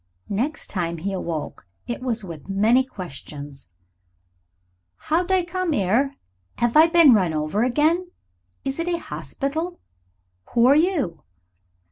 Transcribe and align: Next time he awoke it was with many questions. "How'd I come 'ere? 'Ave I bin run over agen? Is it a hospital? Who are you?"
Next 0.29 0.65
time 0.71 0.97
he 0.97 1.13
awoke 1.13 1.67
it 1.85 2.01
was 2.01 2.23
with 2.23 2.49
many 2.49 2.83
questions. 2.83 3.69
"How'd 4.97 5.31
I 5.31 5.45
come 5.45 5.75
'ere? 5.75 6.15
'Ave 6.59 6.79
I 6.79 6.87
bin 6.87 7.13
run 7.13 7.35
over 7.35 7.63
agen? 7.63 8.09
Is 8.65 8.79
it 8.79 8.87
a 8.87 8.97
hospital? 8.97 9.79
Who 10.55 10.65
are 10.65 10.75
you?" 10.75 11.19